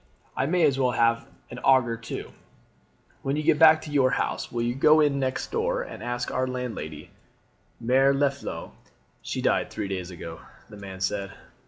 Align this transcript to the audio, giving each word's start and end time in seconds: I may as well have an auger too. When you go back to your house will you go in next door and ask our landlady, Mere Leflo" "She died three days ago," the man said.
I 0.35 0.47
may 0.47 0.63
as 0.63 0.79
well 0.79 0.93
have 0.93 1.27
an 1.51 1.59
auger 1.59 1.95
too. 1.95 2.31
When 3.21 3.35
you 3.35 3.43
go 3.43 3.53
back 3.59 3.83
to 3.83 3.91
your 3.91 4.09
house 4.09 4.51
will 4.51 4.63
you 4.63 4.73
go 4.73 4.99
in 4.99 5.19
next 5.19 5.51
door 5.51 5.83
and 5.83 6.01
ask 6.01 6.31
our 6.31 6.47
landlady, 6.47 7.11
Mere 7.79 8.11
Leflo" 8.11 8.71
"She 9.21 9.43
died 9.43 9.69
three 9.69 9.87
days 9.89 10.09
ago," 10.09 10.39
the 10.71 10.77
man 10.77 11.01
said. 11.01 11.33